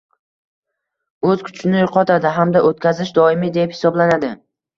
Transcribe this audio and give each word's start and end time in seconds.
o‘z 1.31 1.43
kuchini 1.49 1.77
yo‘qotadi 1.81 2.33
hamda 2.39 2.65
o‘tkazish 2.71 3.13
doimiy 3.19 3.53
deb 3.61 3.77
hisoblanadi. 3.79 4.33